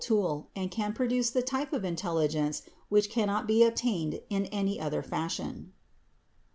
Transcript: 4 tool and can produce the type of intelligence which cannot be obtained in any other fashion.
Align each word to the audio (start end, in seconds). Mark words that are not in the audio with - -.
4 0.03 0.07
tool 0.07 0.47
and 0.55 0.71
can 0.71 0.93
produce 0.95 1.29
the 1.29 1.43
type 1.43 1.71
of 1.73 1.85
intelligence 1.85 2.63
which 2.89 3.07
cannot 3.07 3.45
be 3.47 3.63
obtained 3.63 4.19
in 4.31 4.47
any 4.47 4.79
other 4.79 5.03
fashion. 5.03 5.73